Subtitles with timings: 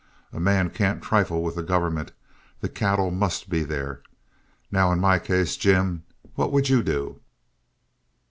[0.33, 2.11] A man can't trifle with the government
[2.59, 4.01] the cattle must be there.
[4.71, 7.19] Now in my case, Jim, what would you do?"